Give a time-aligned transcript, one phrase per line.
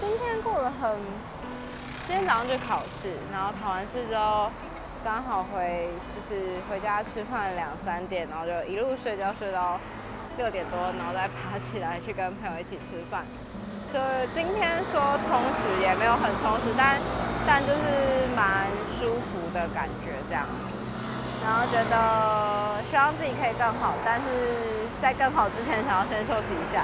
[0.00, 0.90] 今天过了很，
[2.06, 4.50] 今天早上就考试，然后考完试之后，
[5.04, 9.78] 刚好回就是回家吃饭两三点，然后就一路睡觉睡到
[10.36, 13.24] 六点多，然后再爬起来去跟朋友一起吃饭。
[13.92, 14.00] 就
[14.34, 16.98] 今天说充实也没有很充实，但
[17.46, 18.66] 但就是蛮
[18.98, 20.44] 舒服的感觉这样。
[21.44, 26.82] 然后觉得希望自己可以更好，但是在更好之前，想要先休息一下。